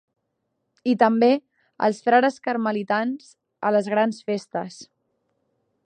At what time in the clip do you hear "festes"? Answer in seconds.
4.31-4.81